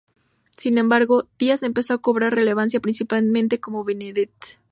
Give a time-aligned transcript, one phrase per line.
[0.57, 4.57] Sin embargo, Díaz empezó a cobrar relevancia principalmente como vedette.